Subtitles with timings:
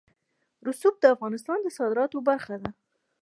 [0.67, 2.69] رسوب د افغانستان د صادراتو برخه ده.